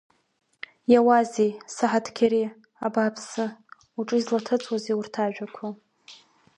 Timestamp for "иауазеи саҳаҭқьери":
0.91-2.53